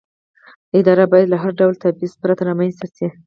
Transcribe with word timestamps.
اداره 0.79 1.05
باید 1.11 1.27
له 1.31 1.37
هر 1.43 1.51
ډول 1.59 1.73
تبعیض 1.83 2.13
پرته 2.21 2.41
رامنځته 2.49 2.85
شي. 2.95 3.07